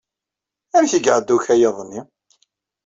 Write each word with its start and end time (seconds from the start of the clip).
Amek 0.75 0.93
i 0.93 0.99
iɛedda 1.07 1.33
ukayad-nni? 1.35 2.01